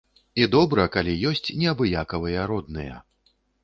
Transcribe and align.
І 0.43 0.47
добра, 0.55 0.85
калі 0.95 1.13
ёсць 1.33 1.53
неабыякавыя 1.63 2.51
родныя. 2.53 3.03